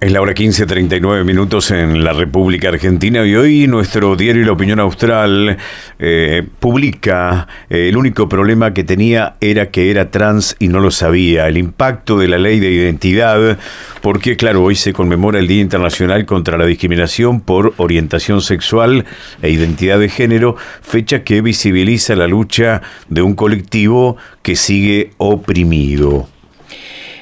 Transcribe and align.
Es 0.00 0.12
la 0.12 0.22
hora 0.22 0.32
15.39 0.32 1.26
minutos 1.26 1.70
en 1.72 2.02
la 2.02 2.14
República 2.14 2.70
Argentina 2.70 3.22
y 3.26 3.34
hoy 3.34 3.66
nuestro 3.66 4.16
diario 4.16 4.46
La 4.46 4.52
Opinión 4.52 4.80
Austral 4.80 5.58
eh, 5.98 6.42
publica 6.58 7.46
eh, 7.68 7.90
el 7.90 7.98
único 7.98 8.26
problema 8.26 8.72
que 8.72 8.82
tenía 8.82 9.36
era 9.42 9.70
que 9.70 9.90
era 9.90 10.10
trans 10.10 10.56
y 10.58 10.68
no 10.68 10.80
lo 10.80 10.90
sabía, 10.90 11.48
el 11.48 11.58
impacto 11.58 12.16
de 12.16 12.28
la 12.28 12.38
ley 12.38 12.60
de 12.60 12.70
identidad, 12.70 13.58
porque 14.00 14.38
claro, 14.38 14.62
hoy 14.62 14.74
se 14.74 14.94
conmemora 14.94 15.38
el 15.38 15.46
Día 15.46 15.60
Internacional 15.60 16.24
contra 16.24 16.56
la 16.56 16.64
Discriminación 16.64 17.42
por 17.42 17.74
Orientación 17.76 18.40
Sexual 18.40 19.04
e 19.42 19.50
Identidad 19.50 19.98
de 19.98 20.08
Género, 20.08 20.56
fecha 20.80 21.24
que 21.24 21.42
visibiliza 21.42 22.16
la 22.16 22.26
lucha 22.26 22.80
de 23.10 23.20
un 23.20 23.34
colectivo 23.34 24.16
que 24.40 24.56
sigue 24.56 25.10
oprimido. 25.18 26.26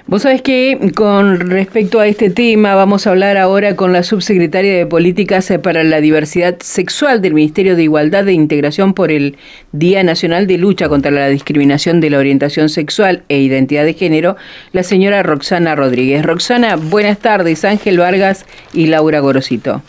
Vos 0.09 0.23
sabés 0.23 0.41
que 0.41 0.91
con 0.97 1.51
respecto 1.51 2.01
a 2.01 2.07
este 2.07 2.31
tema 2.31 2.75
vamos 2.75 3.07
a 3.07 3.11
hablar 3.11 3.37
ahora 3.37 3.77
con 3.77 3.93
la 3.93 4.03
subsecretaria 4.03 4.75
de 4.75 4.87
Políticas 4.87 5.53
para 5.63 5.85
la 5.85 6.01
Diversidad 6.01 6.57
Sexual 6.61 7.21
del 7.21 7.35
Ministerio 7.35 7.77
de 7.77 7.83
Igualdad 7.83 8.27
e 8.27 8.33
Integración 8.33 8.95
por 8.95 9.13
el 9.13 9.37
Día 9.73 10.03
Nacional 10.03 10.47
de 10.47 10.57
Lucha 10.57 10.89
contra 10.89 11.11
la 11.11 11.29
Discriminación 11.29 12.01
de 12.01 12.09
la 12.09 12.17
Orientación 12.21 12.71
Sexual 12.71 13.23
e 13.29 13.37
Identidad 13.41 13.85
de 13.85 13.93
Género, 13.93 14.37
la 14.73 14.83
señora 14.83 15.23
Roxana 15.23 15.75
Rodríguez. 15.75 16.25
Roxana, 16.25 16.77
buenas 16.77 17.19
tardes. 17.19 17.67
Ángel 17.67 17.99
Vargas 17.99 18.47
y 18.73 18.87
Laura 18.87 19.21
Gorosito. 19.21 19.83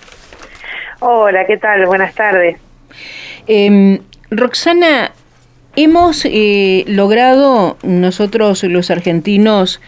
Hola, 1.00 1.46
¿qué 1.48 1.56
tal? 1.56 1.86
Buenas 1.86 2.14
tardes. 2.14 2.58
Eh, 3.48 4.02
Roxana, 4.32 5.14
Hemos 5.82 6.26
eh, 6.26 6.84
logrado 6.88 7.78
nosotros 7.84 8.66
los 8.66 8.92
argentinos 8.92 9.80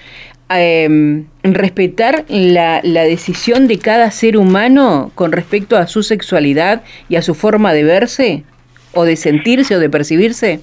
em, 0.48 1.26
respetar 1.44 2.24
la, 2.30 2.80
la, 2.82 3.04
decisión 3.04 3.68
de 3.68 3.78
cada 3.78 4.10
ser 4.10 4.38
humano 4.38 5.12
con 5.16 5.34
respecto 5.34 5.76
a 5.76 5.88
su 5.88 6.02
sexualidad 6.02 6.82
y 7.10 7.18
a 7.18 7.22
su 7.22 7.36
forma 7.36 7.74
de 7.74 7.84
verse 7.84 8.44
o 8.94 9.04
de 9.04 9.18
sentirse 9.18 9.76
o 9.76 9.80
de 9.80 9.90
percibirse? 9.90 10.62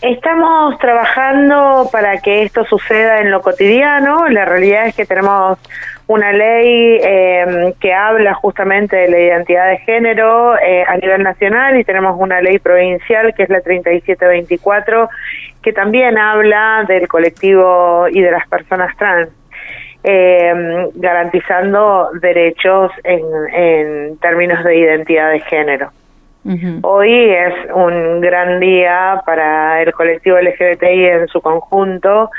Estamos 0.00 0.78
trabajando 0.78 1.88
para 1.90 2.20
que 2.20 2.44
esto 2.44 2.64
suceda 2.66 3.18
en 3.18 3.32
lo 3.32 3.42
cotidiano. 3.42 4.28
La 4.28 4.44
realidad 4.44 4.86
es 4.86 4.94
que 4.94 5.06
tenemos 5.06 5.58
una 6.10 6.32
ley 6.32 6.98
eh, 7.04 7.72
que 7.78 7.94
habla 7.94 8.34
justamente 8.34 8.96
de 8.96 9.08
la 9.08 9.20
identidad 9.20 9.70
de 9.70 9.78
género 9.78 10.58
eh, 10.58 10.82
a 10.84 10.96
nivel 10.96 11.22
nacional 11.22 11.78
y 11.78 11.84
tenemos 11.84 12.16
una 12.18 12.40
ley 12.40 12.58
provincial 12.58 13.32
que 13.32 13.44
es 13.44 13.48
la 13.48 13.60
3724 13.60 15.08
que 15.62 15.72
también 15.72 16.18
habla 16.18 16.84
del 16.88 17.06
colectivo 17.06 18.08
y 18.10 18.22
de 18.22 18.30
las 18.32 18.48
personas 18.48 18.96
trans. 18.96 19.28
Eh, 20.02 20.88
garantizando 20.94 22.08
derechos 22.20 22.90
en, 23.04 23.22
en 23.52 24.18
términos 24.18 24.64
de 24.64 24.78
identidad 24.78 25.30
de 25.30 25.40
género. 25.40 25.90
Hoy 26.82 27.30
es 27.30 27.54
un 27.72 28.20
gran 28.22 28.58
día 28.58 29.22
para 29.26 29.82
el 29.82 29.92
colectivo 29.92 30.38
LGBTI 30.40 31.04
en 31.04 31.28
su 31.28 31.42
conjunto 31.42 32.30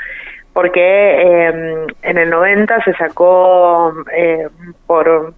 porque 0.52 0.80
eh, 0.80 1.81
en 2.12 2.18
el 2.18 2.30
90 2.30 2.84
se 2.84 2.92
sacó 2.94 3.92
eh, 4.14 4.46
por 4.86 5.34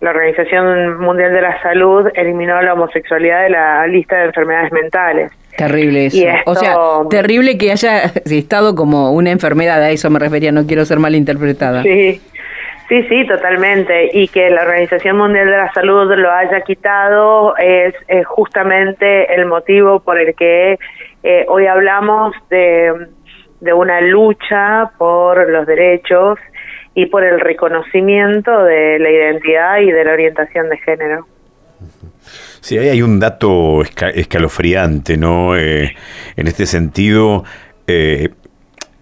la 0.00 0.10
Organización 0.10 1.00
Mundial 1.00 1.32
de 1.32 1.42
la 1.42 1.60
Salud 1.60 2.06
eliminó 2.14 2.62
la 2.62 2.74
homosexualidad 2.74 3.42
de 3.42 3.50
la 3.50 3.86
lista 3.88 4.16
de 4.16 4.24
enfermedades 4.26 4.72
mentales. 4.72 5.32
Terrible 5.56 6.06
eso. 6.06 6.24
o 6.46 6.54
sea, 6.54 6.76
terrible 7.10 7.58
que 7.58 7.72
haya 7.72 8.04
estado 8.24 8.76
como 8.76 9.10
una 9.10 9.32
enfermedad, 9.32 9.82
a 9.82 9.90
eso 9.90 10.08
me 10.08 10.20
refería, 10.20 10.52
no 10.52 10.66
quiero 10.66 10.84
ser 10.84 11.00
malinterpretada. 11.00 11.82
Sí, 11.82 12.20
sí, 12.88 13.02
sí, 13.08 13.26
totalmente. 13.26 14.10
Y 14.12 14.28
que 14.28 14.50
la 14.50 14.62
Organización 14.62 15.16
Mundial 15.16 15.46
de 15.46 15.56
la 15.56 15.72
Salud 15.72 16.14
lo 16.14 16.30
haya 16.30 16.60
quitado 16.60 17.56
es, 17.56 17.92
justamente 18.26 19.34
el 19.34 19.46
motivo 19.46 19.98
por 19.98 20.20
el 20.20 20.36
que 20.36 20.78
eh, 21.24 21.44
hoy 21.48 21.66
hablamos 21.66 22.36
de 22.50 23.08
de 23.60 23.72
una 23.72 24.00
lucha 24.00 24.92
por 24.98 25.50
los 25.50 25.66
derechos 25.66 26.38
y 26.94 27.06
por 27.06 27.24
el 27.24 27.40
reconocimiento 27.40 28.64
de 28.64 28.98
la 28.98 29.10
identidad 29.10 29.78
y 29.80 29.90
de 29.90 30.04
la 30.04 30.12
orientación 30.12 30.68
de 30.68 30.78
género. 30.78 31.26
Sí, 32.60 32.76
ahí 32.76 32.88
hay 32.88 33.02
un 33.02 33.20
dato 33.20 33.82
escalofriante, 33.82 35.16
¿no? 35.16 35.56
Eh, 35.56 35.94
en 36.36 36.46
este 36.48 36.66
sentido, 36.66 37.44
eh, 37.86 38.30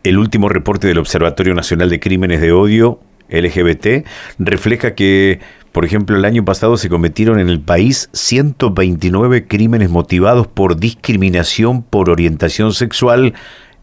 el 0.05 0.19
último 0.19 0.49
reporte 0.49 0.87
del 0.87 0.99
Observatorio 0.99 1.55
Nacional 1.55 1.89
de 1.89 1.99
Crímenes 1.99 2.41
de 2.41 2.53
Odio, 2.53 3.01
LGBT, 3.29 4.07
refleja 4.39 4.95
que, 4.95 5.41
por 5.73 5.85
ejemplo, 5.85 6.17
el 6.17 6.25
año 6.25 6.45
pasado 6.45 6.77
se 6.77 6.89
cometieron 6.89 7.41
en 7.41 7.49
el 7.49 7.61
país 7.61 8.09
129 8.13 9.47
crímenes 9.49 9.91
motivados 9.91 10.47
por 10.47 10.77
discriminación 10.77 11.83
por 11.83 12.11
orientación 12.11 12.73
sexual 12.73 13.35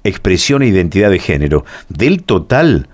expresión 0.03 0.61
e 0.61 0.67
identidad 0.67 1.09
de 1.09 1.19
género. 1.19 1.65
Del 1.89 2.23
total, 2.23 2.87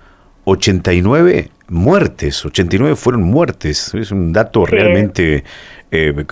89 0.44 1.48
muertes, 1.68 2.44
89 2.44 2.96
fueron 2.96 3.22
muertes. 3.22 3.94
Es 3.94 4.10
un 4.10 4.32
dato 4.32 4.66
realmente, 4.66 5.44
eh, 5.90 6.24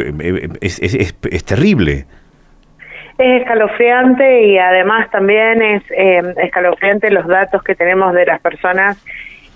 es, 0.60 0.80
es, 0.80 1.44
terrible. 1.44 2.06
Es 3.16 3.42
escalofriante 3.42 4.46
y 4.46 4.58
además 4.58 5.10
también 5.10 5.62
es 5.62 5.82
eh, 5.90 6.22
escalofriante 6.42 7.10
los 7.10 7.26
datos 7.26 7.62
que 7.62 7.74
tenemos 7.74 8.14
de 8.14 8.26
las 8.26 8.40
personas 8.40 8.96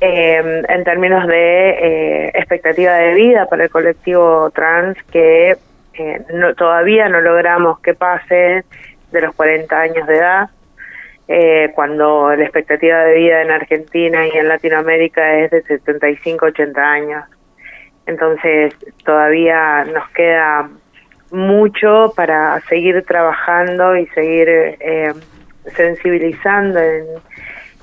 eh, 0.00 0.62
en 0.68 0.84
términos 0.84 1.26
de 1.28 2.30
expectativa 2.34 2.94
de 2.94 3.14
vida 3.14 3.46
para 3.46 3.64
el 3.64 3.70
colectivo 3.70 4.50
trans 4.50 4.96
que 5.12 5.56
no, 6.32 6.54
todavía 6.54 7.08
no 7.08 7.20
logramos 7.20 7.78
que 7.80 7.94
pase 7.94 8.64
de 9.12 9.20
los 9.20 9.34
40 9.34 9.78
años 9.78 10.06
de 10.06 10.16
edad 10.16 10.50
eh, 11.28 11.70
cuando 11.74 12.34
la 12.34 12.42
expectativa 12.42 13.04
de 13.04 13.14
vida 13.14 13.42
en 13.42 13.50
Argentina 13.50 14.26
y 14.26 14.36
en 14.36 14.48
Latinoamérica 14.48 15.38
es 15.38 15.50
de 15.50 15.62
75, 15.62 16.46
80 16.46 16.80
años. 16.82 17.24
Entonces 18.06 18.74
todavía 19.04 19.84
nos 19.84 20.08
queda 20.10 20.68
mucho 21.30 22.12
para 22.16 22.60
seguir 22.68 23.02
trabajando 23.06 23.96
y 23.96 24.06
seguir 24.08 24.48
eh, 24.48 25.12
sensibilizando 25.74 26.80
en, 26.80 27.04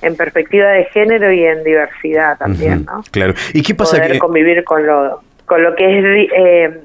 en, 0.02 0.16
perspectiva 0.16 0.70
de 0.70 0.86
género 0.86 1.32
y 1.32 1.46
en 1.46 1.64
diversidad 1.64 2.38
también, 2.38 2.86
¿no? 2.86 3.02
Claro. 3.12 3.34
¿Y 3.54 3.64
qué 3.64 3.74
pasa 3.74 3.98
Poder 3.98 4.20
convivir 4.20 4.64
con 4.64 4.86
lo 4.86 5.22
con 5.50 5.64
lo 5.64 5.76
que 5.76 5.98
es 5.98 6.30
eh, 6.32 6.80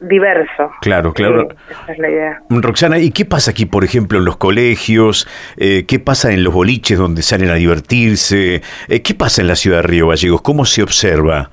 diverso. 0.00 0.70
Claro, 0.80 1.12
claro. 1.12 1.48
esa 1.68 1.92
es 1.92 1.98
la 1.98 2.10
idea. 2.10 2.42
Roxana, 2.50 2.98
¿y 2.98 3.10
qué 3.10 3.24
pasa 3.24 3.52
aquí, 3.52 3.66
por 3.66 3.84
ejemplo, 3.84 4.18
en 4.18 4.24
los 4.24 4.36
colegios? 4.36 5.28
Eh, 5.56 5.84
¿Qué 5.86 5.98
pasa 5.98 6.32
en 6.32 6.44
los 6.44 6.52
boliches 6.52 6.98
donde 6.98 7.22
salen 7.22 7.50
a 7.50 7.54
divertirse? 7.54 8.62
Eh, 8.88 9.02
¿Qué 9.02 9.14
pasa 9.14 9.42
en 9.42 9.48
la 9.48 9.56
ciudad 9.56 9.78
de 9.78 9.82
Río 9.82 10.08
Gallegos? 10.08 10.42
¿Cómo 10.42 10.64
se 10.64 10.82
observa? 10.82 11.50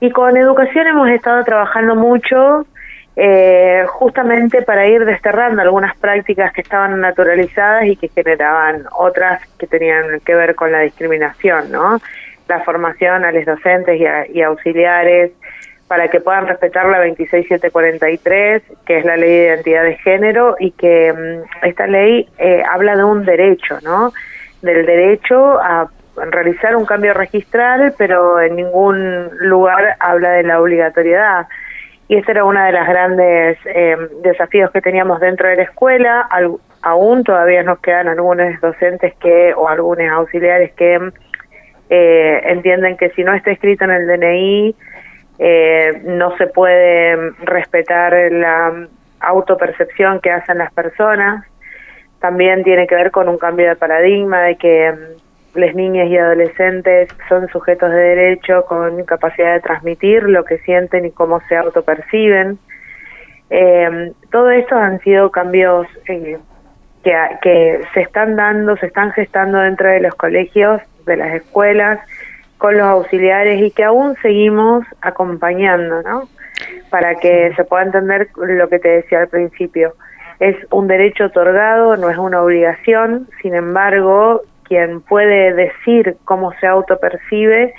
Y 0.00 0.10
con 0.10 0.36
educación 0.36 0.86
hemos 0.86 1.08
estado 1.10 1.44
trabajando 1.44 1.94
mucho 1.94 2.66
eh, 3.14 3.84
justamente 3.88 4.62
para 4.62 4.86
ir 4.88 5.04
desterrando 5.04 5.60
algunas 5.62 5.96
prácticas 5.98 6.52
que 6.52 6.62
estaban 6.62 6.98
naturalizadas 7.00 7.84
y 7.84 7.96
que 7.96 8.08
generaban 8.08 8.84
otras 8.98 9.46
que 9.58 9.66
tenían 9.66 10.20
que 10.24 10.34
ver 10.34 10.54
con 10.54 10.72
la 10.72 10.80
discriminación, 10.80 11.70
¿no? 11.70 12.00
La 12.48 12.60
formación 12.60 13.24
a 13.24 13.32
los 13.32 13.44
docentes 13.44 14.00
y 14.32 14.42
auxiliares, 14.42 15.30
para 15.88 16.08
que 16.08 16.20
puedan 16.20 16.46
respetar 16.46 16.86
la 16.86 16.98
26743, 17.00 18.62
que 18.86 18.98
es 18.98 19.04
la 19.04 19.16
ley 19.16 19.30
de 19.30 19.44
identidad 19.46 19.84
de 19.84 19.96
género, 19.96 20.56
y 20.58 20.70
que 20.72 21.12
mm, 21.12 21.66
esta 21.66 21.86
ley 21.86 22.28
eh, 22.38 22.62
habla 22.70 22.96
de 22.96 23.04
un 23.04 23.24
derecho, 23.24 23.78
¿no? 23.82 24.12
Del 24.62 24.86
derecho 24.86 25.60
a 25.60 25.88
realizar 26.16 26.76
un 26.76 26.84
cambio 26.84 27.14
registral, 27.14 27.94
pero 27.96 28.40
en 28.40 28.56
ningún 28.56 29.30
lugar 29.40 29.96
habla 29.98 30.32
de 30.32 30.42
la 30.42 30.60
obligatoriedad. 30.60 31.46
Y 32.08 32.16
este 32.16 32.32
era 32.32 32.44
uno 32.44 32.62
de 32.62 32.72
los 32.72 32.86
grandes 32.86 33.58
eh, 33.64 33.96
desafíos 34.22 34.70
que 34.70 34.80
teníamos 34.80 35.20
dentro 35.20 35.48
de 35.48 35.56
la 35.56 35.62
escuela. 35.62 36.28
aún 36.82 37.24
todavía 37.24 37.62
nos 37.62 37.78
quedan 37.80 38.08
algunos 38.08 38.60
docentes 38.60 39.14
que 39.14 39.54
o 39.54 39.68
algunos 39.68 40.10
auxiliares 40.10 40.72
que 40.72 40.98
eh, 41.90 42.42
entienden 42.46 42.96
que 42.96 43.10
si 43.10 43.22
no 43.22 43.34
está 43.34 43.50
escrito 43.50 43.84
en 43.84 43.90
el 43.92 44.06
DNI, 44.06 44.74
eh, 45.38 46.02
no 46.04 46.36
se 46.36 46.46
puede 46.46 47.32
respetar 47.42 48.12
la 48.30 48.88
autopercepción 49.20 50.20
que 50.20 50.30
hacen 50.30 50.58
las 50.58 50.72
personas. 50.72 51.44
También 52.20 52.62
tiene 52.62 52.86
que 52.86 52.94
ver 52.94 53.10
con 53.10 53.28
un 53.28 53.38
cambio 53.38 53.68
de 53.68 53.76
paradigma 53.76 54.42
de 54.42 54.56
que 54.56 54.92
mm, 54.92 55.58
las 55.58 55.74
niñas 55.74 56.08
y 56.08 56.16
adolescentes 56.16 57.08
son 57.28 57.48
sujetos 57.48 57.90
de 57.90 57.96
derecho 57.96 58.64
con 58.66 59.04
capacidad 59.04 59.54
de 59.54 59.60
transmitir 59.60 60.22
lo 60.24 60.44
que 60.44 60.58
sienten 60.58 61.06
y 61.06 61.10
cómo 61.10 61.40
se 61.48 61.56
autoperciben. 61.56 62.58
Eh, 63.50 64.12
todo 64.30 64.50
esto 64.50 64.76
han 64.76 65.00
sido 65.00 65.30
cambios 65.30 65.86
eh, 66.06 66.38
que, 67.04 67.12
que 67.42 67.80
se 67.92 68.00
están 68.00 68.36
dando, 68.36 68.76
se 68.76 68.86
están 68.86 69.12
gestando 69.12 69.58
dentro 69.58 69.88
de 69.88 70.00
los 70.00 70.14
colegios, 70.14 70.80
de 71.04 71.16
las 71.16 71.34
escuelas, 71.34 72.00
con 72.62 72.78
los 72.78 72.86
auxiliares 72.86 73.60
y 73.60 73.72
que 73.72 73.82
aún 73.82 74.14
seguimos 74.22 74.84
acompañando, 75.00 76.00
¿no? 76.02 76.28
Para 76.90 77.16
que 77.16 77.52
se 77.56 77.64
pueda 77.64 77.82
entender 77.82 78.28
lo 78.36 78.68
que 78.68 78.78
te 78.78 78.88
decía 78.88 79.18
al 79.18 79.26
principio. 79.26 79.96
Es 80.38 80.54
un 80.70 80.86
derecho 80.86 81.24
otorgado, 81.24 81.96
no 81.96 82.08
es 82.08 82.16
una 82.16 82.40
obligación, 82.40 83.26
sin 83.42 83.56
embargo, 83.56 84.42
quien 84.62 85.00
puede 85.00 85.52
decir 85.54 86.16
cómo 86.24 86.52
se 86.60 86.68
autopercibe, 86.68 87.74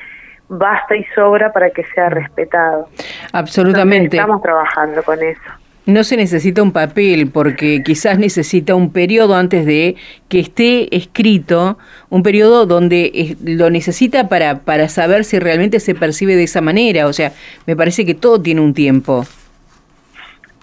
basta 0.49 0.97
y 0.97 1.05
sobra 1.15 1.53
para 1.53 1.69
que 1.69 1.85
sea 1.95 2.09
respetado. 2.09 2.89
Absolutamente. 3.31 4.17
estamos 4.17 4.41
trabajando 4.41 5.01
con 5.03 5.23
eso. 5.23 5.62
No 5.85 6.05
se 6.05 6.15
necesita 6.15 6.63
un 6.63 6.71
papel 6.71 7.29
porque 7.29 7.83
quizás 7.83 8.17
necesita 8.17 8.73
un 8.73 8.93
periodo 8.93 9.35
antes 9.35 9.65
de 9.65 9.95
que 10.29 10.39
esté 10.39 10.95
escrito, 10.95 11.77
un 12.09 12.23
periodo 12.23 12.65
donde 12.65 13.35
lo 13.43 13.69
necesita 13.69 14.29
para, 14.29 14.59
para 14.59 14.87
saber 14.87 15.25
si 15.25 15.39
realmente 15.39 15.81
se 15.81 15.93
percibe 15.93 16.37
de 16.37 16.43
esa 16.43 16.61
manera. 16.61 17.07
O 17.07 17.13
sea, 17.13 17.33
me 17.67 17.75
parece 17.75 18.05
que 18.05 18.13
todo 18.13 18.41
tiene 18.41 18.61
un 18.61 18.73
tiempo. 18.73 19.25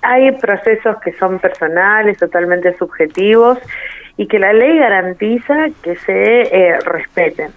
Hay 0.02 0.32
procesos 0.32 0.96
que 1.04 1.12
son 1.12 1.38
personales, 1.38 2.16
totalmente 2.16 2.74
subjetivos 2.78 3.58
y 4.16 4.26
que 4.26 4.38
la 4.38 4.54
ley 4.54 4.78
garantiza 4.78 5.68
que 5.82 5.96
se 5.96 6.42
eh, 6.42 6.78
respeten. 6.80 7.50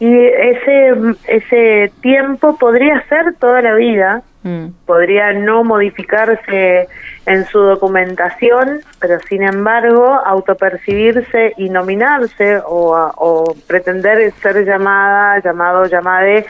Y 0.00 0.14
ese, 0.14 0.94
ese 1.26 1.92
tiempo 2.00 2.56
podría 2.56 3.02
ser 3.08 3.34
toda 3.40 3.60
la 3.62 3.74
vida, 3.74 4.22
mm. 4.44 4.66
podría 4.86 5.32
no 5.32 5.64
modificarse 5.64 6.88
en 7.26 7.44
su 7.46 7.58
documentación, 7.58 8.80
pero 9.00 9.18
sin 9.28 9.42
embargo 9.42 10.20
autopercibirse 10.24 11.54
y 11.56 11.68
nominarse 11.68 12.58
o, 12.64 13.12
o 13.16 13.54
pretender 13.66 14.30
ser 14.34 14.64
llamada, 14.64 15.40
llamado, 15.40 15.86
llamada 15.86 16.44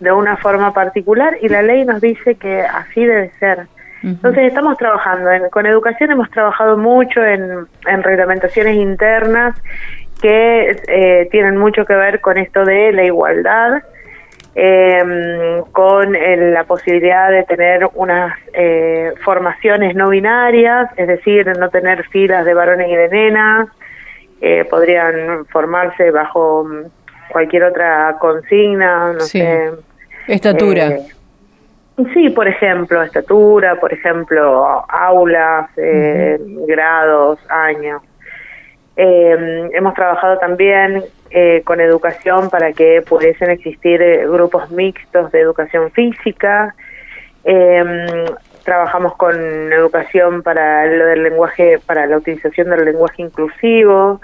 de 0.00 0.12
una 0.12 0.36
forma 0.38 0.72
particular 0.72 1.36
y 1.40 1.48
la 1.48 1.62
ley 1.62 1.84
nos 1.84 2.00
dice 2.00 2.36
que 2.36 2.62
así 2.62 3.04
debe 3.04 3.30
ser. 3.38 3.66
Entonces 4.02 4.44
estamos 4.44 4.76
trabajando, 4.76 5.30
con 5.50 5.64
educación 5.64 6.10
hemos 6.10 6.30
trabajado 6.30 6.76
mucho 6.76 7.24
en, 7.24 7.66
en 7.86 8.02
reglamentaciones 8.02 8.76
internas 8.76 9.56
que 10.24 10.74
eh, 10.88 11.28
tienen 11.30 11.58
mucho 11.58 11.84
que 11.84 11.94
ver 11.94 12.22
con 12.22 12.38
esto 12.38 12.64
de 12.64 12.92
la 12.92 13.04
igualdad, 13.04 13.82
em, 14.54 15.60
con 15.70 16.14
la 16.14 16.64
posibilidad 16.64 17.30
de 17.30 17.42
tener 17.42 17.86
unas 17.92 18.34
eh, 18.54 19.12
formaciones 19.22 19.94
no 19.94 20.08
binarias, 20.08 20.88
es 20.96 21.08
decir, 21.08 21.46
no 21.58 21.68
tener 21.68 22.04
filas 22.08 22.46
de 22.46 22.54
varones 22.54 22.88
y 22.88 22.96
de 22.96 23.08
nenas, 23.10 23.68
eh, 24.40 24.64
podrían 24.64 25.44
formarse 25.52 26.10
bajo 26.10 26.66
cualquier 27.28 27.64
otra 27.64 28.16
consigna, 28.18 29.12
no 29.12 29.20
sé. 29.20 29.72
Estatura. 30.26 31.00
sí, 32.14 32.30
por 32.30 32.48
ejemplo, 32.48 33.02
estatura, 33.02 33.78
por 33.78 33.92
ejemplo, 33.92 34.86
aulas, 34.88 35.68
grados, 35.76 37.38
años. 37.50 38.00
Eh, 38.96 39.70
hemos 39.72 39.94
trabajado 39.94 40.38
también 40.38 41.02
eh, 41.30 41.62
con 41.64 41.80
educación 41.80 42.48
para 42.48 42.72
que 42.72 43.02
pudiesen 43.02 43.50
existir 43.50 44.00
eh, 44.00 44.24
grupos 44.28 44.70
mixtos 44.70 45.32
de 45.32 45.40
educación 45.40 45.90
física. 45.90 46.74
Em, 47.42 48.06
trabajamos 48.64 49.16
con 49.16 49.34
educación 49.72 50.42
para 50.42 50.86
lo 50.86 51.06
del 51.06 51.24
lenguaje, 51.24 51.80
para 51.84 52.06
la 52.06 52.18
utilización 52.18 52.70
del 52.70 52.84
lenguaje 52.84 53.22
inclusivo, 53.22 54.20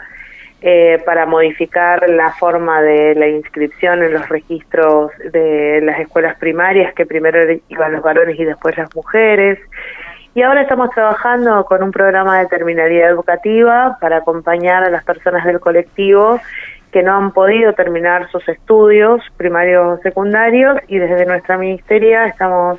eh, 0.62 1.02
para 1.04 1.26
modificar 1.26 2.08
la 2.08 2.32
forma 2.34 2.80
de 2.80 3.14
la 3.14 3.26
inscripción 3.26 4.02
en 4.02 4.12
los 4.12 4.28
registros 4.28 5.10
de 5.32 5.80
las 5.82 5.98
escuelas 6.00 6.36
primarias, 6.38 6.94
que 6.94 7.06
primero 7.06 7.40
iban 7.68 7.92
los 7.92 8.02
varones 8.02 8.38
y 8.38 8.44
después 8.44 8.76
las 8.76 8.94
mujeres. 8.94 9.58
Y 10.34 10.42
ahora 10.42 10.62
estamos 10.62 10.90
trabajando 10.90 11.64
con 11.64 11.82
un 11.82 11.90
programa 11.90 12.38
de 12.38 12.46
terminalidad 12.46 13.10
educativa 13.10 13.98
para 14.00 14.18
acompañar 14.18 14.84
a 14.84 14.90
las 14.90 15.04
personas 15.04 15.44
del 15.44 15.58
colectivo 15.58 16.40
que 16.92 17.02
no 17.02 17.16
han 17.16 17.32
podido 17.32 17.72
terminar 17.72 18.30
sus 18.30 18.48
estudios 18.48 19.22
primarios 19.36 19.98
o 19.98 20.02
secundarios 20.02 20.78
y 20.88 20.98
desde 20.98 21.26
nuestra 21.26 21.56
ministeria 21.56 22.26
estamos 22.26 22.78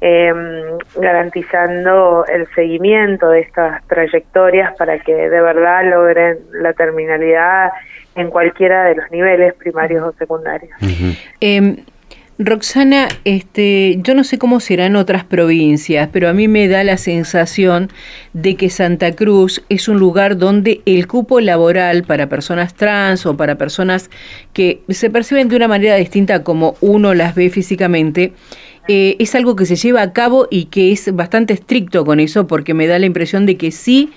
eh, 0.00 0.32
garantizando 0.96 2.26
el 2.26 2.46
seguimiento 2.54 3.30
de 3.30 3.40
estas 3.40 3.82
trayectorias 3.86 4.74
para 4.76 4.98
que 4.98 5.14
de 5.14 5.40
verdad 5.40 5.84
logren 5.84 6.38
la 6.52 6.74
terminalidad 6.74 7.72
en 8.14 8.30
cualquiera 8.30 8.84
de 8.84 8.96
los 8.96 9.10
niveles 9.10 9.54
primarios 9.54 10.06
o 10.06 10.12
secundarios. 10.18 10.76
Roxana, 12.38 13.08
este, 13.24 14.00
yo 14.02 14.16
no 14.16 14.24
sé 14.24 14.38
cómo 14.38 14.58
será 14.58 14.86
en 14.86 14.96
otras 14.96 15.22
provincias, 15.22 16.08
pero 16.12 16.28
a 16.28 16.32
mí 16.32 16.48
me 16.48 16.66
da 16.66 16.82
la 16.82 16.96
sensación 16.96 17.90
de 18.32 18.56
que 18.56 18.70
Santa 18.70 19.14
Cruz 19.14 19.62
es 19.68 19.86
un 19.86 20.00
lugar 20.00 20.36
donde 20.36 20.80
el 20.84 21.06
cupo 21.06 21.38
laboral 21.40 22.02
para 22.02 22.28
personas 22.28 22.74
trans 22.74 23.24
o 23.24 23.36
para 23.36 23.56
personas 23.56 24.10
que 24.52 24.82
se 24.88 25.10
perciben 25.10 25.48
de 25.48 25.54
una 25.54 25.68
manera 25.68 25.94
distinta 25.94 26.42
como 26.42 26.74
uno 26.80 27.14
las 27.14 27.36
ve 27.36 27.50
físicamente, 27.50 28.32
eh, 28.88 29.14
es 29.20 29.36
algo 29.36 29.54
que 29.54 29.64
se 29.64 29.76
lleva 29.76 30.02
a 30.02 30.12
cabo 30.12 30.48
y 30.50 30.64
que 30.64 30.90
es 30.90 31.14
bastante 31.14 31.54
estricto 31.54 32.04
con 32.04 32.18
eso 32.18 32.48
porque 32.48 32.74
me 32.74 32.88
da 32.88 32.98
la 32.98 33.06
impresión 33.06 33.46
de 33.46 33.56
que 33.56 33.70
sí, 33.70 34.10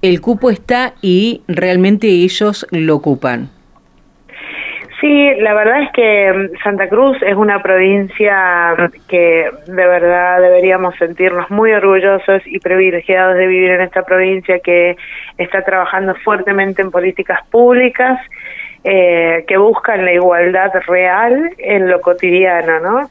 el 0.00 0.20
cupo 0.20 0.50
está 0.50 0.94
y 1.02 1.40
realmente 1.48 2.06
ellos 2.06 2.68
lo 2.70 2.94
ocupan. 2.94 3.50
Sí, 5.04 5.34
la 5.38 5.52
verdad 5.52 5.82
es 5.82 5.92
que 5.92 6.32
mm, 6.32 6.62
Santa 6.62 6.88
Cruz 6.88 7.18
es 7.20 7.36
una 7.36 7.62
provincia 7.62 8.74
que 9.06 9.50
de 9.66 9.86
verdad 9.86 10.40
deberíamos 10.40 10.94
sentirnos 10.96 11.50
muy 11.50 11.72
orgullosos 11.72 12.40
y 12.46 12.58
privilegiados 12.58 13.36
de 13.36 13.46
vivir 13.46 13.72
en 13.72 13.82
esta 13.82 14.02
provincia 14.02 14.60
que 14.60 14.96
está 15.36 15.60
trabajando 15.60 16.14
fuertemente 16.24 16.80
en 16.80 16.90
políticas 16.90 17.40
públicas 17.50 18.18
eh, 18.82 19.44
que 19.46 19.58
buscan 19.58 20.06
la 20.06 20.14
igualdad 20.14 20.72
real 20.86 21.50
en 21.58 21.90
lo 21.90 22.00
cotidiano, 22.00 22.80
¿no? 22.80 23.10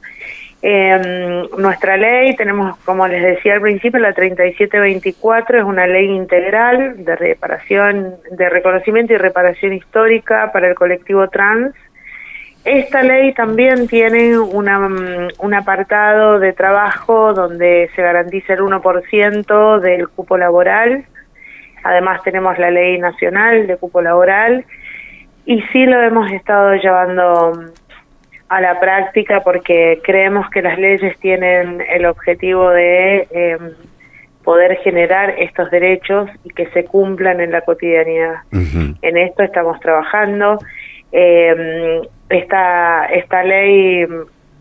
Eh, 0.65 1.44
nuestra 1.57 1.98
ley, 1.98 2.38
tenemos, 2.38 2.77
como 2.86 3.06
les 3.06 3.21
decía 3.21 3.56
al 3.56 3.62
principio, 3.62 4.00
la 4.00 4.13
3724 4.13 5.57
es 5.57 5.63
una 5.65 5.86
ley 5.86 6.06
integral 6.06 7.04
de 7.04 7.18
reparación, 7.18 8.15
de 8.32 8.50
reconocimiento 8.50 9.12
y 9.12 9.17
reparación 9.17 9.74
histórica 9.74 10.53
para 10.53 10.70
el 10.70 10.75
colectivo 10.75 11.27
trans. 11.27 11.75
Esta 12.63 13.03
ley 13.03 13.34
también 13.34 13.89
tiene 13.89 14.39
una, 14.39 14.79
mm, 14.88 15.27
un 15.39 15.53
apartado 15.53 16.39
de 16.39 16.53
trabajo 16.53 17.34
donde 17.34 17.89
se 17.93 18.01
garantiza 18.01 18.53
el 18.53 18.62
1% 18.62 19.82
del 19.82 20.08
cupo 20.08 20.38
laboral. 20.38 21.03
Además 21.84 22.24
tenemos 22.24 22.58
la 22.58 22.72
ley 22.72 22.98
nacional 23.00 23.67
de 23.67 23.75
cupo 23.75 24.01
laboral 24.01 24.63
y 25.46 25.62
sí 25.74 25.86
lo 25.86 26.01
hemos 26.01 26.32
estado 26.32 26.75
llevando 26.75 27.51
a 28.53 28.62
la 28.62 28.79
práctica 28.79 29.41
porque 29.43 30.00
creemos 30.03 30.48
que 30.51 30.62
las 30.62 30.77
leyes 30.77 31.17
tienen 31.19 31.83
el 31.89 32.05
objetivo 32.05 32.69
de 32.69 33.27
eh, 33.31 33.57
poder 34.43 34.77
generar 34.77 35.33
estos 35.39 35.72
derechos 35.72 36.29
y 36.43 36.50
que 36.50 36.67
se 36.67 36.86
cumplan 36.86 37.41
en 37.41 37.51
la 37.51 37.62
cotidianidad. 37.62 38.41
En 38.51 39.17
esto 39.17 39.41
estamos 39.41 39.79
trabajando. 39.79 40.60
Eh, 41.12 42.01
esta, 42.29 43.05
esta 43.05 43.43
ley 43.43 44.05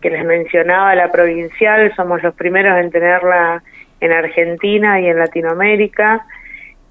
que 0.00 0.10
les 0.10 0.24
mencionaba, 0.24 0.94
la 0.94 1.12
provincial, 1.12 1.92
somos 1.94 2.22
los 2.22 2.34
primeros 2.34 2.78
en 2.78 2.90
tenerla 2.90 3.62
en 4.00 4.12
Argentina 4.12 5.00
y 5.02 5.08
en 5.08 5.18
Latinoamérica. 5.18 6.24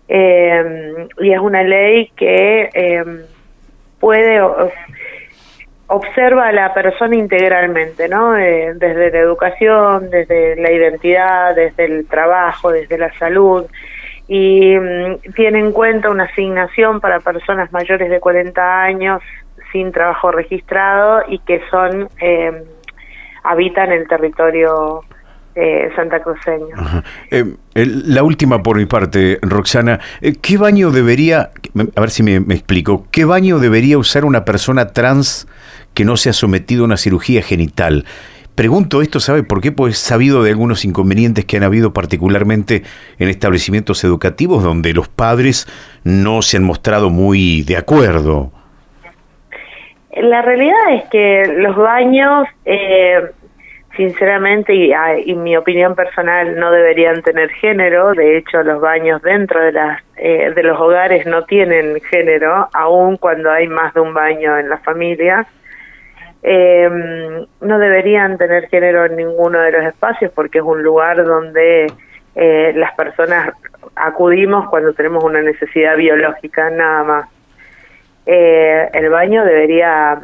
Eh, 0.08 1.08
y 1.20 1.32
es 1.32 1.40
una 1.40 1.64
ley 1.64 2.12
que 2.16 2.70
eh, 2.74 3.04
puede 4.00 4.40
observa 5.92 6.48
a 6.48 6.52
la 6.54 6.74
persona 6.74 7.18
integralmente, 7.18 8.08
¿no? 8.08 8.38
Eh, 8.38 8.74
desde 8.76 9.12
la 9.12 9.20
educación, 9.20 10.10
desde 10.10 10.56
la 10.56 10.72
identidad, 10.72 11.54
desde 11.54 11.84
el 11.84 12.08
trabajo, 12.08 12.72
desde 12.72 12.98
la 12.98 13.12
salud 13.20 13.66
y 14.28 14.74
mm, 14.78 15.34
tiene 15.36 15.60
en 15.60 15.74
cuenta 15.74 16.10
una 16.10 16.24
asignación 16.24 17.02
para 17.02 17.20
personas 17.20 17.74
mayores 17.74 18.10
de 18.10 18.22
40 18.22 18.82
años 18.84 19.22
sin 19.74 19.92
trabajo 19.92 20.32
registrado 20.32 21.24
y 21.28 21.40
que 21.40 21.62
son 21.70 22.08
eh, 22.22 22.64
habitan 23.44 23.92
el 23.92 24.08
territorio 24.08 25.02
eh, 25.56 25.90
santacruceño. 25.98 26.74
la 27.74 28.24
última 28.24 28.64
por 28.64 28.78
mi 28.78 28.86
parte, 28.86 29.40
Roxana, 29.42 30.00
¿qué 30.42 30.58
baño 30.58 30.92
debería, 30.92 31.52
a 31.96 32.00
ver 32.00 32.10
si 32.10 32.24
me, 32.24 32.38
explico, 32.56 33.08
qué 33.12 33.26
baño 33.26 33.60
debería 33.60 33.98
usar 33.98 34.24
una 34.24 34.46
persona 34.46 34.94
trans 34.94 35.50
que 35.94 36.06
no 36.06 36.18
se 36.18 36.30
ha 36.30 36.34
sometido 36.34 36.84
a 36.84 36.86
una 36.86 36.98
cirugía 36.98 37.42
genital. 37.42 38.06
Pregunto 38.56 39.02
esto, 39.02 39.20
¿sabe 39.20 39.44
por 39.44 39.62
qué? 39.62 39.72
Pues 39.72 39.98
sabido 39.98 40.44
de 40.44 40.50
algunos 40.52 40.84
inconvenientes 40.84 41.46
que 41.46 41.58
han 41.58 41.64
habido 41.64 41.94
particularmente 41.94 42.84
en 43.18 43.30
establecimientos 43.30 44.04
educativos 44.04 44.62
donde 44.64 44.94
los 44.94 45.08
padres 45.08 45.68
no 46.04 46.42
se 46.42 46.58
han 46.58 46.64
mostrado 46.64 47.10
muy 47.10 47.64
de 47.64 47.78
acuerdo. 47.78 48.52
La 50.16 50.42
realidad 50.42 50.94
es 50.94 51.06
que 51.10 51.44
los 51.58 51.78
baños, 51.78 52.46
eh, 52.66 53.22
sinceramente, 53.96 54.76
y, 54.76 54.92
ah, 54.92 55.18
y, 55.18 55.34
mi 55.36 55.56
opinión 55.56 55.96
personal, 55.96 56.60
no 56.60 56.70
deberían 56.70 57.22
tener 57.22 57.50
género. 57.52 58.12
De 58.14 58.38
hecho, 58.38 58.62
los 58.64 58.82
baños 58.82 59.22
dentro 59.22 59.62
de, 59.64 59.72
las, 59.72 60.04
eh, 60.18 60.52
de 60.54 60.64
los 60.64 60.78
hogares 60.78 61.26
no 61.26 61.46
tienen 61.46 62.02
género, 62.02 62.68
aun 62.74 63.16
cuando 63.16 63.50
hay 63.50 63.68
más 63.68 63.94
de 63.94 64.02
un 64.02 64.14
baño 64.14 64.60
en 64.60 64.68
la 64.68 64.78
familia. 64.80 65.48
Eh, 66.44 66.90
no 67.62 67.80
deberían 67.80 68.38
tener 68.38 68.68
género 68.70 69.06
en 69.06 69.16
ninguno 69.16 69.60
de 69.60 69.72
los 69.72 69.86
espacios 69.86 70.32
porque 70.34 70.58
es 70.58 70.64
un 70.64 70.82
lugar 70.82 71.24
donde 71.24 71.92
eh, 72.36 72.74
las 72.76 72.96
personas 72.96 73.54
acudimos 73.96 74.70
cuando 74.70 74.94
tenemos 74.94 75.24
una 75.24 75.42
necesidad 75.42 75.96
biológica, 75.98 76.70
nada 76.70 77.04
más. 77.04 77.30
Eh, 78.26 78.90
el 78.94 79.10
baño 79.10 79.44
debería, 79.44 80.20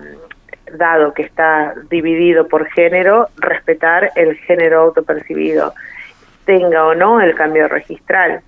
dado 0.74 1.14
que 1.14 1.24
está 1.24 1.74
dividido 1.90 2.48
por 2.48 2.68
género, 2.70 3.28
respetar 3.38 4.12
el 4.16 4.36
género 4.38 4.82
autopercibido, 4.82 5.74
tenga 6.46 6.86
o 6.86 6.96
no 6.96 7.22
el 7.22 7.36
cambio 7.36 7.68
registral. 7.68 8.42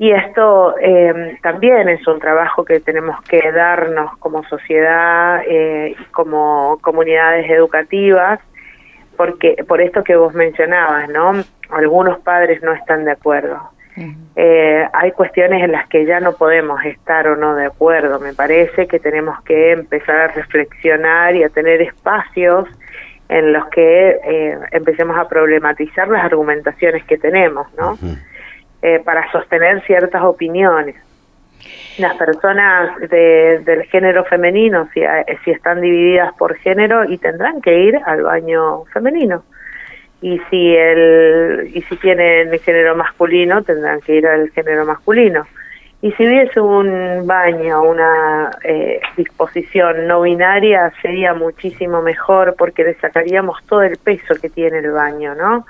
Y 0.00 0.12
esto 0.12 0.76
eh, 0.80 1.36
también 1.42 1.90
es 1.90 2.06
un 2.06 2.18
trabajo 2.20 2.64
que 2.64 2.80
tenemos 2.80 3.20
que 3.24 3.52
darnos 3.52 4.16
como 4.16 4.42
sociedad 4.44 5.42
eh, 5.46 5.94
y 5.94 6.04
como 6.04 6.78
comunidades 6.80 7.50
educativas, 7.50 8.40
porque 9.18 9.62
por 9.68 9.82
esto 9.82 10.02
que 10.02 10.16
vos 10.16 10.32
mencionabas, 10.32 11.06
¿no? 11.10 11.32
Algunos 11.68 12.18
padres 12.20 12.62
no 12.62 12.72
están 12.72 13.04
de 13.04 13.10
acuerdo. 13.10 13.60
Eh, 14.36 14.88
hay 14.90 15.12
cuestiones 15.12 15.62
en 15.62 15.72
las 15.72 15.86
que 15.90 16.06
ya 16.06 16.18
no 16.18 16.32
podemos 16.32 16.82
estar 16.82 17.28
o 17.28 17.36
no 17.36 17.54
de 17.54 17.66
acuerdo. 17.66 18.18
Me 18.20 18.32
parece 18.32 18.86
que 18.86 19.00
tenemos 19.00 19.38
que 19.42 19.72
empezar 19.72 20.16
a 20.16 20.28
reflexionar 20.28 21.36
y 21.36 21.44
a 21.44 21.50
tener 21.50 21.82
espacios 21.82 22.66
en 23.28 23.52
los 23.52 23.66
que 23.68 24.18
eh, 24.24 24.58
empecemos 24.70 25.18
a 25.18 25.28
problematizar 25.28 26.08
las 26.08 26.24
argumentaciones 26.24 27.04
que 27.04 27.18
tenemos, 27.18 27.66
¿no? 27.74 27.98
Eh, 28.82 29.00
para 29.04 29.30
sostener 29.32 29.82
ciertas 29.82 30.22
opiniones. 30.22 30.96
Las 31.98 32.16
personas 32.16 32.98
de, 33.10 33.60
del 33.64 33.82
género 33.84 34.24
femenino, 34.24 34.88
si, 34.94 35.02
si 35.44 35.50
están 35.50 35.80
divididas 35.80 36.32
por 36.34 36.56
género, 36.56 37.04
y 37.04 37.18
tendrán 37.18 37.60
que 37.60 37.78
ir 37.78 37.98
al 38.06 38.22
baño 38.22 38.84
femenino 38.86 39.42
y 40.22 40.38
si 40.50 40.76
el 40.76 41.70
y 41.72 41.82
si 41.82 41.96
tienen 41.96 42.58
género 42.60 42.94
masculino 42.94 43.62
tendrán 43.62 44.00
que 44.00 44.16
ir 44.16 44.26
al 44.26 44.50
género 44.50 44.84
masculino 44.84 45.46
y 46.02 46.12
si 46.12 46.26
hubiese 46.26 46.60
un 46.60 47.26
baño 47.26 47.82
una 47.82 48.50
eh, 48.64 49.00
disposición 49.16 50.06
no 50.06 50.22
binaria 50.22 50.90
sería 51.02 51.34
muchísimo 51.34 52.00
mejor 52.00 52.54
porque 52.56 52.84
le 52.84 52.94
sacaríamos 52.94 53.62
todo 53.66 53.82
el 53.82 53.98
peso 53.98 54.34
que 54.40 54.48
tiene 54.48 54.78
el 54.78 54.92
baño 54.92 55.34
no 55.34 55.66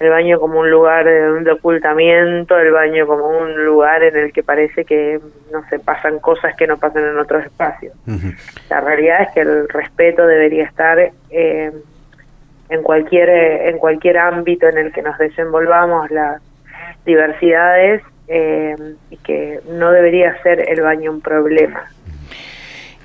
el 0.00 0.08
baño 0.08 0.40
como 0.40 0.60
un 0.60 0.70
lugar 0.70 1.04
de, 1.04 1.50
ocultamiento 1.52 2.58
el 2.58 2.72
baño 2.72 3.06
como 3.06 3.28
un 3.28 3.62
lugar 3.64 4.02
en 4.02 4.16
el 4.16 4.32
que 4.32 4.42
parece 4.42 4.86
que 4.86 5.20
no 5.52 5.62
se 5.68 5.78
pasan 5.78 6.18
cosas 6.18 6.56
que 6.56 6.66
no 6.66 6.78
pasan 6.78 7.04
en 7.04 7.18
otros 7.18 7.44
espacios. 7.44 7.94
La 8.70 8.80
realidad 8.80 9.22
es 9.22 9.28
que 9.34 9.40
el 9.40 9.68
respeto 9.68 10.26
debería 10.26 10.64
estar 10.64 10.98
eh, 11.30 11.72
en 12.68 12.82
cualquier 12.82 13.28
en 13.28 13.78
cualquier 13.78 14.18
ámbito 14.18 14.66
en 14.68 14.78
el 14.78 14.92
que 14.92 15.02
nos 15.02 15.16
desenvolvamos 15.18 16.10
las 16.10 16.42
diversidades 17.04 18.02
eh, 18.28 18.76
y 19.10 19.16
que 19.18 19.60
no 19.70 19.90
debería 19.90 20.40
ser 20.42 20.68
el 20.68 20.82
baño 20.82 21.10
un 21.10 21.20
problema. 21.20 21.90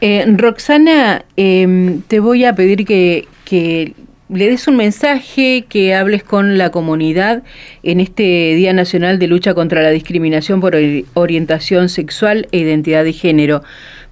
Eh, 0.01 0.25
Roxana, 0.37 1.23
eh, 1.37 1.99
te 2.07 2.19
voy 2.19 2.45
a 2.45 2.53
pedir 2.53 2.85
que, 2.85 3.25
que 3.45 3.93
le 4.29 4.49
des 4.49 4.67
un 4.67 4.75
mensaje, 4.75 5.65
que 5.69 5.93
hables 5.95 6.23
con 6.23 6.57
la 6.57 6.71
comunidad 6.71 7.43
en 7.83 7.99
este 7.99 8.23
Día 8.23 8.73
Nacional 8.73 9.19
de 9.19 9.27
Lucha 9.27 9.53
contra 9.53 9.81
la 9.81 9.91
Discriminación 9.91 10.59
por 10.59 10.75
Orientación 11.13 11.89
Sexual 11.89 12.47
e 12.51 12.59
Identidad 12.59 13.03
de 13.03 13.13
Género, 13.13 13.61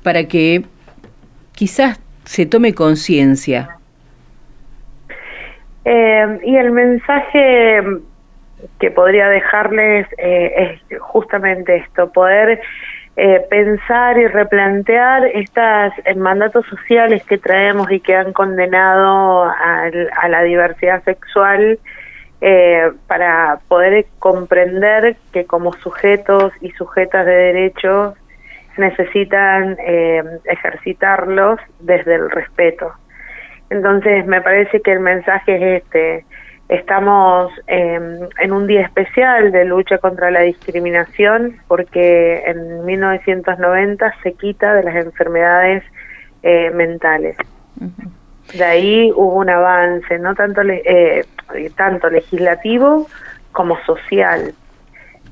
para 0.03 0.25
que 0.25 0.63
quizás 1.53 2.00
se 2.25 2.46
tome 2.46 2.74
conciencia. 2.74 3.77
Eh, 5.86 6.39
y 6.46 6.56
el 6.56 6.72
mensaje 6.72 7.82
que 8.80 8.91
podría 8.91 9.27
dejarles 9.30 10.08
eh, 10.18 10.80
es 10.89 11.00
justamente 11.00 11.77
esto, 11.77 12.12
poder 12.12 12.62
eh, 13.18 13.46
pensar 13.50 14.18
y 14.18 14.27
replantear 14.27 15.25
estos 15.25 15.94
eh, 16.06 16.15
mandatos 16.15 16.65
sociales 16.68 17.24
que 17.25 17.38
traemos 17.38 17.91
y 17.91 18.00
que 18.00 18.15
han 18.15 18.34
condenado 18.34 19.44
a, 19.44 19.89
a 20.22 20.27
la 20.30 20.44
diversidad 20.44 21.03
sexual 21.03 21.80
eh, 22.44 22.91
para 23.06 23.60
poder 23.68 24.08
comprender 24.18 25.15
que 25.32 25.46
como 25.46 25.74
sujetos 25.74 26.51
y 26.60 26.72
sujetas 26.72 27.25
de 27.25 27.34
derechos 27.34 28.15
necesitan 28.77 29.77
eh, 29.86 30.24
ejercitarlos 30.46 31.60
desde 31.80 32.15
el 32.15 32.32
respeto. 32.32 32.94
Entonces 33.70 34.25
me 34.25 34.41
parece 34.41 34.82
que 34.82 34.91
el 34.91 35.01
mensaje 35.01 35.56
es 35.56 35.84
este. 35.84 36.25
Estamos 36.71 37.51
eh, 37.67 37.99
en 38.39 38.51
un 38.53 38.65
día 38.65 38.79
especial 38.79 39.51
de 39.51 39.65
lucha 39.65 39.97
contra 39.97 40.31
la 40.31 40.39
discriminación 40.39 41.57
porque 41.67 42.43
en 42.45 42.85
1990 42.85 44.13
se 44.23 44.31
quita 44.35 44.73
de 44.75 44.83
las 44.83 44.95
enfermedades 44.95 45.83
eh, 46.43 46.71
mentales. 46.71 47.35
Uh 47.77 47.87
-huh. 47.87 48.57
De 48.57 48.63
ahí 48.63 49.11
hubo 49.13 49.35
un 49.35 49.49
avance, 49.49 50.17
no 50.17 50.33
tanto, 50.33 50.61
eh, 50.61 51.25
tanto 51.75 52.09
legislativo 52.09 53.05
como 53.51 53.77
social. 53.85 54.53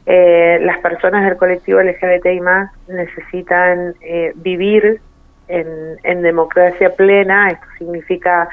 Eh, 0.05 0.59
las 0.61 0.79
personas 0.79 1.23
del 1.23 1.37
colectivo 1.37 1.79
LGBTI 1.81 2.41
más 2.41 2.69
necesitan 2.89 3.93
eh, 4.01 4.33
vivir 4.35 4.99
en, 5.47 5.67
en 6.03 6.21
democracia 6.21 6.93
plena, 6.97 7.47
esto 7.49 7.65
significa 7.77 8.49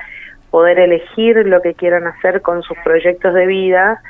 poder 0.51 0.79
elegir 0.79 1.37
lo 1.47 1.61
que 1.61 1.75
quieran 1.75 2.07
hacer 2.07 2.43
con 2.43 2.63
sus 2.63 2.77
proyectos 2.79 3.35
de 3.35 3.47
vida, 3.47 4.01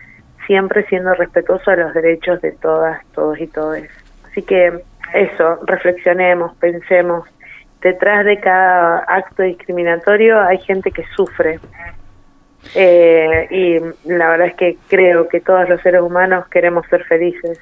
siempre 0.46 0.84
siendo 0.86 1.14
respetuoso 1.14 1.70
de 1.70 1.78
los 1.78 1.94
derechos 1.94 2.40
de 2.40 2.52
todas, 2.52 3.04
todos 3.14 3.40
y 3.40 3.46
todes. 3.46 3.90
Así 4.30 4.42
que 4.42 4.80
eso, 5.14 5.58
reflexionemos, 5.66 6.56
pensemos, 6.56 7.28
detrás 7.82 8.24
de 8.24 8.38
cada 8.40 8.98
acto 8.98 9.42
discriminatorio 9.42 10.40
hay 10.40 10.58
gente 10.58 10.90
que 10.90 11.04
sufre. 11.14 11.58
Eh, 12.74 13.46
y 13.50 14.08
la 14.10 14.30
verdad 14.30 14.48
es 14.48 14.54
que 14.56 14.76
creo 14.88 15.28
que 15.28 15.40
todos 15.40 15.68
los 15.68 15.80
seres 15.82 16.02
humanos 16.02 16.46
queremos 16.48 16.86
ser 16.88 17.04
felices. 17.04 17.60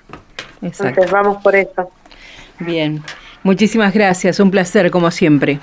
Exacto. 0.63 0.89
Entonces 0.89 1.13
vamos 1.13 1.43
por 1.43 1.55
eso. 1.55 1.91
Bien. 2.59 3.03
Muchísimas 3.43 3.93
gracias, 3.93 4.41
un 4.41 4.51
placer 4.51 4.91
como 4.91 5.11
siempre. 5.11 5.59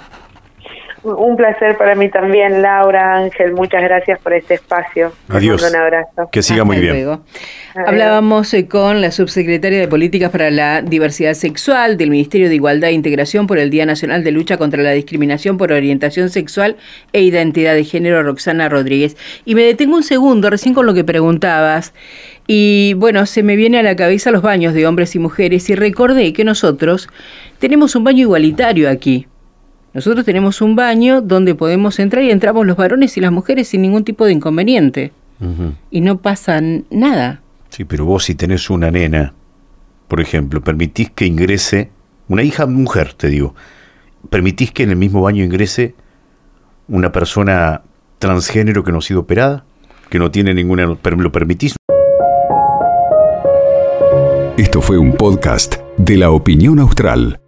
Un 1.04 1.36
placer 1.36 1.78
para 1.78 1.96
mí 1.96 2.10
también, 2.10 2.62
Laura, 2.62 3.16
Ángel, 3.16 3.54
muchas 3.54 3.82
gracias 3.82 4.20
por 4.20 4.34
este 4.34 4.54
espacio. 4.54 5.12
Adiós. 5.30 5.68
Un 5.68 5.76
abrazo. 5.76 6.30
Que 6.32 6.44
siga 6.44 6.64
muy 6.64 6.80
bien. 6.80 6.94
Luego. 6.94 7.24
Hablábamos 7.74 8.54
con 8.70 9.02
la 9.02 9.10
subsecretaria 9.12 9.80
de 9.80 9.88
Políticas 9.88 10.30
para 10.30 10.52
la 10.52 10.84
Diversidad 10.84 11.34
Sexual 11.34 11.98
del 11.98 12.12
Ministerio 12.12 12.50
de 12.50 12.56
Igualdad 12.56 12.92
e 12.92 12.94
Integración 12.94 13.48
por 13.48 13.58
el 13.58 13.72
Día 13.72 13.88
Nacional 13.88 14.24
de 14.24 14.32
Lucha 14.32 14.58
contra 14.58 14.84
la 14.84 14.92
Discriminación 14.92 15.58
por 15.58 15.72
Orientación 15.72 16.30
Sexual 16.30 16.76
e 17.14 17.24
Identidad 17.24 17.74
de 17.74 17.84
Género, 17.84 18.22
Roxana 18.22 18.70
Rodríguez. 18.70 19.18
Y 19.44 19.56
me 19.56 19.64
detengo 19.64 19.96
un 19.96 20.04
segundo 20.04 20.52
recién 20.52 20.76
con 20.76 20.86
lo 20.86 20.94
que 20.94 21.04
preguntabas. 21.04 21.96
Y 22.46 22.94
bueno, 22.98 23.26
se 23.26 23.42
me 23.42 23.56
viene 23.56 23.80
a 23.80 23.84
la 23.84 23.96
cabeza 23.96 24.30
los 24.30 24.44
baños 24.44 24.76
de 24.76 24.86
hombres 24.86 25.16
y 25.16 25.20
mujeres 25.20 25.68
y 25.72 25.76
recordé 25.76 26.34
que 26.34 26.44
nosotros 26.44 27.10
tenemos 27.58 27.96
un 27.96 28.04
baño 28.04 28.22
igualitario 28.22 28.88
aquí. 28.88 29.28
Nosotros 29.94 30.24
tenemos 30.24 30.62
un 30.62 30.76
baño 30.76 31.22
donde 31.22 31.54
podemos 31.54 32.00
entrar 32.00 32.24
y 32.24 32.32
entramos 32.32 32.66
los 32.66 32.78
varones 32.78 33.18
y 33.18 33.22
las 33.22 33.32
mujeres 33.32 33.68
sin 33.68 33.82
ningún 33.82 34.06
tipo 34.06 34.26
de 34.26 34.32
inconveniente. 34.32 35.12
Uh 35.42 35.46
-huh. 35.46 35.74
Y 35.92 36.02
no 36.02 36.18
pasa 36.20 36.62
nada. 36.90 37.42
Sí, 37.70 37.84
pero 37.84 38.06
vos 38.06 38.24
si 38.24 38.36
tenés 38.36 38.70
una 38.70 38.90
nena, 38.90 39.34
por 40.08 40.22
ejemplo, 40.22 40.62
permitís 40.62 41.10
que 41.12 41.26
ingrese, 41.26 41.90
una 42.30 42.44
hija 42.44 42.66
mujer, 42.68 43.14
te 43.14 43.28
digo, 43.28 43.54
permitís 44.30 44.72
que 44.72 44.84
en 44.84 44.92
el 44.92 44.96
mismo 44.96 45.22
baño 45.22 45.44
ingrese 45.44 45.96
una 46.88 47.12
persona 47.12 47.82
transgénero 48.20 48.84
que 48.84 48.92
no 48.92 49.00
ha 49.00 49.02
sido 49.02 49.22
operada, 49.22 49.66
que 50.10 50.20
no 50.20 50.32
tiene 50.32 50.54
ninguna... 50.54 50.86
¿Lo 50.86 51.32
permitís? 51.32 51.76
Esto 54.58 54.82
fue 54.82 54.98
un 54.98 55.14
podcast 55.14 55.78
de 55.98 56.18
la 56.18 56.32
opinión 56.32 56.80
austral. 56.80 57.41